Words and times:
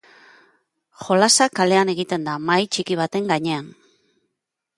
Jolasa 1.01 1.47
kalean 1.59 1.93
egiten 1.93 2.25
da, 2.31 2.39
mahai 2.49 2.65
txiki 2.71 2.99
baten 3.05 3.31
gainean. 3.35 3.71